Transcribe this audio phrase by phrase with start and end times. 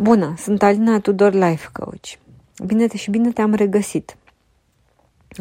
[0.00, 2.08] Bună, sunt Alina Tudor Life Coach.
[2.66, 4.16] Bine te și bine te-am regăsit.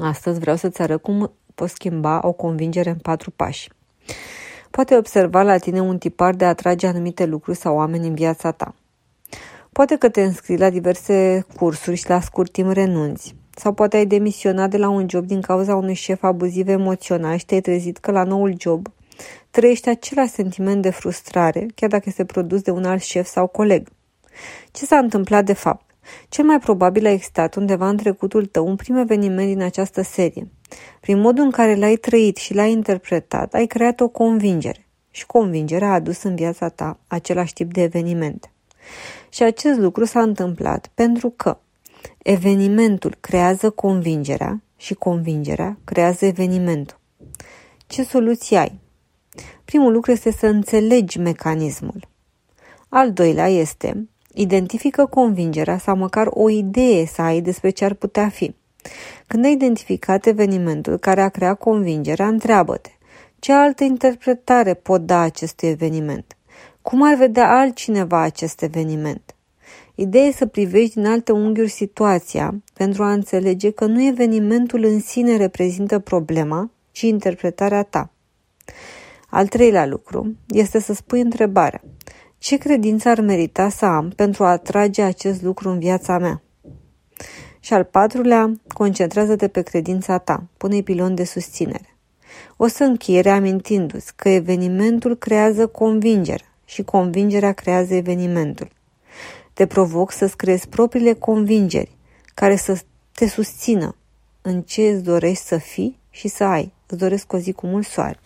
[0.01, 3.69] Astăzi vreau să-ți arăt cum poți schimba o convingere în patru pași.
[4.71, 8.51] Poate observa la tine un tipar de a atrage anumite lucruri sau oameni în viața
[8.51, 8.75] ta.
[9.71, 13.35] Poate că te înscrii la diverse cursuri și la scurt timp renunți.
[13.55, 17.45] Sau poate ai demisionat de la un job din cauza unui șef abuziv emoțional și
[17.45, 18.87] te-ai trezit că la noul job
[19.49, 23.87] trăiești același sentiment de frustrare, chiar dacă este produs de un alt șef sau coleg.
[24.71, 25.95] Ce s-a întâmplat de fapt?
[26.29, 30.47] Cel mai probabil a existat undeva în trecutul tău un prim eveniment din această serie.
[31.01, 34.87] Prin modul în care l-ai trăit și l-ai interpretat, ai creat o convingere.
[35.11, 38.51] Și convingerea a adus în viața ta același tip de evenimente.
[39.29, 41.57] Și acest lucru s-a întâmplat pentru că
[42.23, 46.99] evenimentul creează convingerea și convingerea creează evenimentul.
[47.87, 48.79] Ce soluție ai?
[49.65, 52.07] Primul lucru este să înțelegi mecanismul.
[52.89, 54.07] Al doilea este
[54.39, 58.55] Identifică convingerea sau măcar o idee să ai despre ce ar putea fi.
[59.27, 62.89] Când ai identificat evenimentul care a creat convingerea, întreabă-te
[63.39, 66.37] ce altă interpretare pot da acestui eveniment?
[66.81, 69.35] Cum ar vedea altcineva acest eveniment?
[69.95, 74.99] Ideea e să privești din alte unghiuri situația pentru a înțelege că nu evenimentul în
[74.99, 78.11] sine reprezintă problema, ci interpretarea ta.
[79.29, 81.81] Al treilea lucru este să spui întrebarea.
[82.37, 86.41] Ce credință ar merita să am pentru a atrage acest lucru în viața mea?
[87.59, 91.97] Și al patrulea, concentrează-te pe credința ta, pune pilon de susținere.
[92.57, 98.69] O să închei reamintindu-ți că evenimentul creează convingere și convingerea creează evenimentul.
[99.53, 101.95] Te provoc să-ți creezi propriile convingeri
[102.33, 103.95] care să te susțină
[104.41, 106.73] în ce îți dorești să fii și să ai.
[106.87, 108.19] Îți doresc o zi cu mult soare.